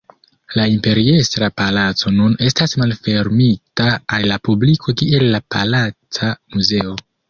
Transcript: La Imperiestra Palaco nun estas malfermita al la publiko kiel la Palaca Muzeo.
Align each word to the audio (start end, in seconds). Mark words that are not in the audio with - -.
La 0.59 0.63
Imperiestra 0.75 1.49
Palaco 1.61 2.15
nun 2.15 2.39
estas 2.49 2.75
malfermita 2.85 3.93
al 4.19 4.29
la 4.35 4.43
publiko 4.51 5.01
kiel 5.05 5.31
la 5.39 5.47
Palaca 5.57 6.37
Muzeo. 6.55 7.03